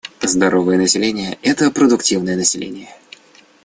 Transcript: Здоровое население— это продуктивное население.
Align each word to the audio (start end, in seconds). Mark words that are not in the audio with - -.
Здоровое 0.23 0.77
население— 0.79 1.37
это 1.43 1.69
продуктивное 1.69 2.35
население. 2.35 2.89